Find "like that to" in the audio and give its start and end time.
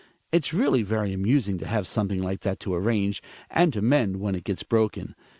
2.23-2.73